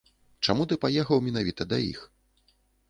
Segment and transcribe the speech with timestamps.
[0.47, 1.99] Чаму ты паехаў менавіта да іх?